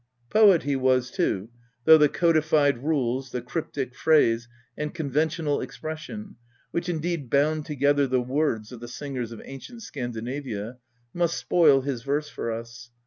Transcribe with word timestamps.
Poet 0.31 0.63
he 0.63 0.75
was 0.75 1.11
too, 1.11 1.49
though 1.85 1.99
the 1.99 2.09
codified 2.09 2.81
rules, 2.83 3.29
the 3.31 3.39
cryp 3.39 3.71
tic 3.71 3.93
phrase, 3.93 4.47
and 4.75 4.95
conventional 4.95 5.61
expression, 5.61 6.37
which 6.71 6.89
indeed 6.89 7.29
"bound" 7.29 7.67
together 7.67 8.07
the 8.07 8.19
words 8.19 8.71
of 8.71 8.79
the 8.79 8.87
singers 8.87 9.31
of 9.31 9.43
ancient 9.45 9.83
Scandinavia, 9.83 10.77
must 11.13 11.37
spoil 11.37 11.81
his 11.81 12.01
verse 12.01 12.29
for 12.29 12.51
us. 12.51 12.89